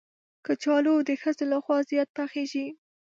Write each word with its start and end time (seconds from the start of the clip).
کچالو 0.45 0.95
د 1.07 1.09
ښځو 1.21 1.45
لخوا 1.51 1.77
زیات 1.89 2.09
پخېږي 2.17 2.67